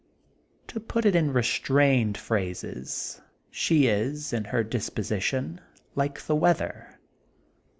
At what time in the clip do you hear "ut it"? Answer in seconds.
0.79-1.15